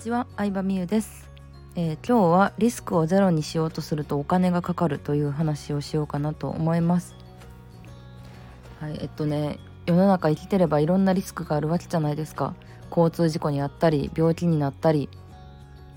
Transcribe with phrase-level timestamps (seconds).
[0.00, 1.28] ちは、相葉美優です、
[1.76, 7.14] えー今日はリスクをゼロにしようとするとお金がかかるという話をしようかなと思います。
[8.80, 12.54] はい、えっとね世の中生きてればいろんなリスクがあるわけじゃないですか。
[12.88, 15.10] 交通事故にあったり病気になったり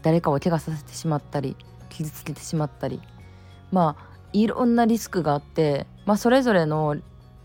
[0.02, 1.56] 誰かを怪我させてしまったり
[1.88, 3.00] 傷つけてしまったり。
[3.72, 6.98] まあいろんなリスクがあってまあそれぞれの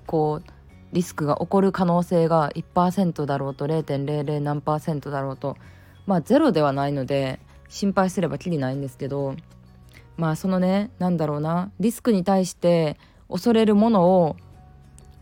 [0.06, 0.50] こう
[0.92, 5.56] リスクが起こる可能性が1%だろうと0.00何パーセントだろうと
[6.08, 9.36] まあゼロではないので心配すればきりないんですけど
[10.16, 12.96] まあそのねなんだろうなリスクに対して
[13.28, 14.36] 恐れるものを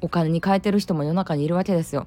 [0.01, 2.07] お金に変えてる人も世の中にいるわけですよ。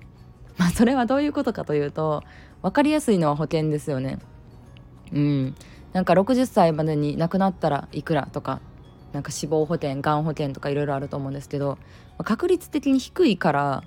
[0.58, 2.24] まあそれはどういうことかというと
[2.62, 4.18] 分かりやすいのは保険ですよね。
[5.12, 5.56] うん、
[5.92, 8.62] なんか60歳までに亡くなったらいくらとか
[9.12, 11.78] なんか死亡保険がん保険とかいろいろあると思うんですけど
[12.18, 13.84] ま確率的に低いから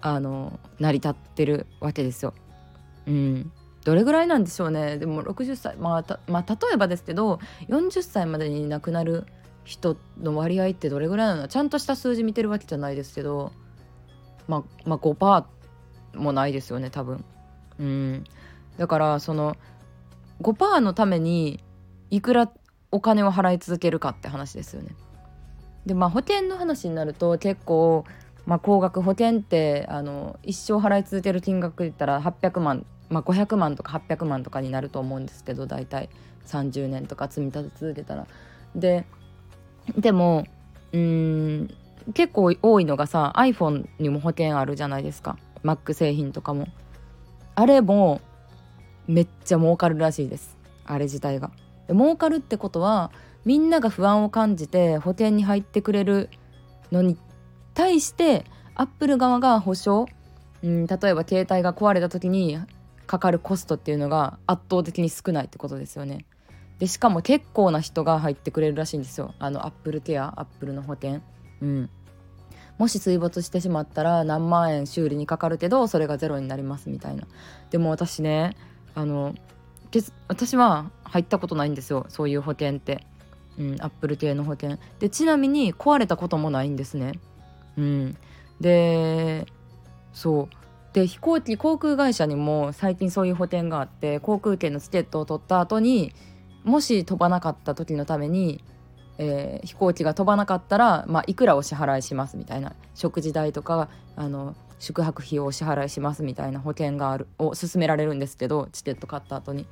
[0.00, 2.32] あの成り立ってるわけですよ。
[3.06, 3.52] うん、
[3.84, 9.26] どれぐらいなんでしょうねでも60歳、まあたまあ、例えばですけど40歳までに亡くなる
[9.64, 11.48] 人の割合ってどれぐらいなの？
[11.48, 13.52] ちゃんとした数字見てるわけじゃないですけど、
[14.48, 15.44] まあ、まあ5%
[16.14, 17.24] もないですよね多分。
[17.78, 18.24] うん、
[18.76, 19.56] だからその
[20.42, 21.62] 5%のために
[22.10, 22.50] いくら
[22.90, 24.94] お金を払い続けるかって話ですよね。
[25.86, 28.04] でまあ保険の話になると結構、
[28.46, 36.08] まあ、高額保険ってあの一生払い続ける金額で言ったら800万、まあ、500万とか800万とかになると思うんですけど大体
[36.46, 38.26] 30年とか積み立て続けたら。
[38.74, 39.04] で
[39.96, 40.44] でも
[40.92, 41.74] うん
[42.12, 46.68] 結構多いのがさ iPhone にも保険あるじゃないですか Mac 製品とかも。
[47.56, 48.20] あれも
[49.06, 51.50] めっちゃ儲かるらしいですあれ自体が。
[51.88, 53.10] 儲かるってことは
[53.44, 56.30] みんなが不安を感じて保険に入ってくれる
[56.90, 57.16] のに
[57.74, 60.06] 対してアップル側が保証、
[60.62, 62.58] うん、例えば携帯が壊れた時に
[63.06, 66.24] かかるコストっていうのが圧倒的に少ないってことですよね。
[66.78, 69.34] でしかも結構な人が入ってくれるらしいんですよ。
[69.38, 71.20] あのアップルケアアップルの保険。
[71.60, 71.90] うん。
[72.78, 77.26] もし水没してしまったら何万円修理にかかるけどそれがゼロになりますみたいな。
[77.70, 78.56] でも私ね
[78.94, 79.34] あの
[80.26, 82.06] 私は入ったことないんですよ。
[82.08, 83.06] そういう保険って、
[83.58, 84.78] うん、アップル系の保険。
[84.98, 87.12] でちなみに壊れたこともないんですね。
[87.78, 88.16] うん。
[88.60, 89.46] で
[90.12, 90.63] そう。
[90.94, 96.14] で飛行機航空会社にも最近そういう保険があって航空券のチケットを取った後に
[96.62, 98.64] もし飛ばなかった時のために
[99.18, 109.66] えー飛行機が飛ばなかったら、まあ、いくらお支払いしますみたいな食事代とかあの宿泊費をお支払いしますみたいな保険があるを勧められるんですけどチケット買った後に。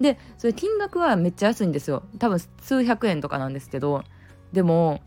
[0.00, 4.02] でそれ金額はめっちゃ安いんですよ多分数百円とかなんですけど
[4.52, 5.00] でも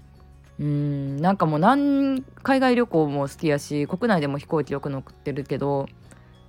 [0.59, 5.87] うんなんかもう何海外旅行も好きやし国内でも飛行機よく乗ってるけど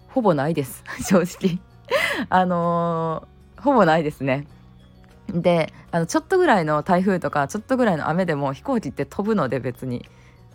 [0.09, 0.85] ほぼないです。
[1.03, 1.59] 正直。
[2.31, 4.47] あのーほぼないですね。
[5.29, 10.07] であのちょっとぐらいの台風とかちょっとぐらいの雨でも飛行機って飛ぶので別に。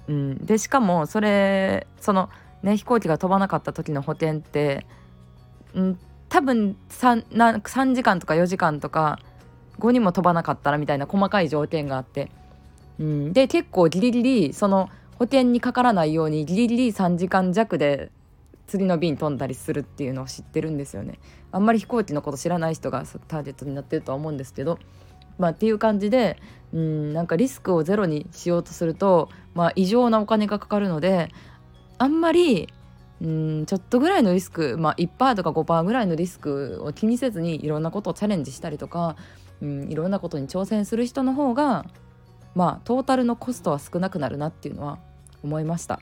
[0.07, 2.29] うん、でしかもそれその
[2.63, 4.85] ね飛行機が飛ばなかった時の保険って、
[5.75, 9.19] うん、多分 3, な3時間とか4時間とか
[9.77, 12.31] 後にも飛ばなかったらみたいな細かい条件があって、
[13.01, 18.11] うん、で結構ギリギリその保険にかからないようにギリギリ3時間弱で
[18.67, 21.19] 次の便飛んだりするっていうのを知ってるんですよね。
[21.51, 24.79] あんまり飛行機のこと知らない人がターゲットになってるとは思うんですけど、
[25.39, 26.37] まあ、っていう感じで
[26.73, 31.29] うんなんかリスクをゼロにしようとすると、まあ、異常なお金がかかるので
[31.97, 32.69] あんまり
[33.21, 39.15] うんちょっとぐらいのリスク、まあ、1%とか5%ぐらいのリスクを気にせずにいろんなことをチャレンジしたりとか、
[39.61, 41.85] うん、いろんなことに挑戦する人の方が
[42.55, 44.99] まあトータルのコストは少なくなるなっていうのは
[45.43, 45.99] 思いました。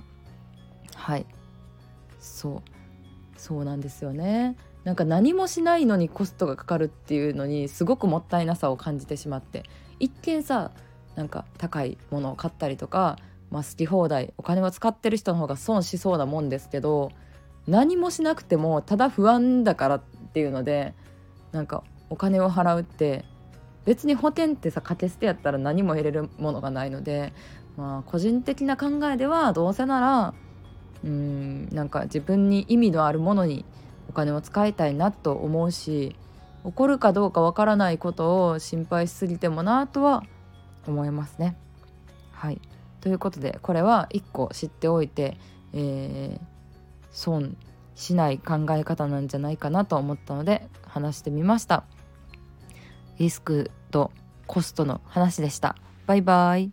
[0.95, 1.25] はい。
[2.19, 3.39] そう。
[3.39, 4.57] そうなんですよね。
[4.83, 9.63] なんか何もしないのにコストがかかるっていうのにすごくもったいなさを感じてしまって。
[9.99, 10.71] 一見さ
[11.15, 13.17] なんか高いものを買ったりとか、
[13.51, 17.11] まあ、好き放題お金を使ってる人の方が損しそうなもんですけど
[17.67, 20.01] 何もしなくてもただ不安だからっ
[20.33, 20.93] ていうので
[21.51, 23.25] なんかお金を払うって
[23.89, 27.33] 別に保険ってさ掛け捨てやったら何も得れるものがないので、
[27.75, 30.33] まあ、個人的な考えではどうせなら
[31.03, 33.65] うんなんか自分に意味のあるものに
[34.07, 36.15] お金を使いたいなと思うし
[36.63, 40.23] 起こるかどうかわからないことを心配しすぎてもなとは
[40.85, 41.57] 思いますね。
[42.31, 42.61] はい
[43.01, 45.37] ということでこれは1個知っておいて、
[45.73, 46.59] えー
[47.11, 47.57] 損
[47.95, 51.83] しない考え方なんじゃないかなと思ったので話してみました。
[53.19, 54.11] リスクと
[54.47, 55.75] コストの話でした。
[56.07, 56.71] バイバイ。